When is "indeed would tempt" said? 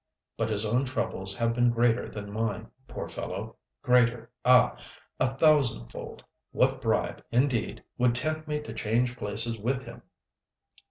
7.31-8.47